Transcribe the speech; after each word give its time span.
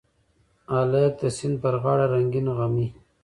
هلک 0.73 1.13
د 1.19 1.23
سیند 1.37 1.55
پر 1.61 1.75
غاړه 1.83 2.05
رنګین 2.13 2.47
غمي 2.57 2.87